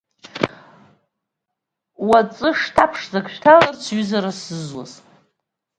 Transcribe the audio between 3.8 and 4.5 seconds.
ҩызара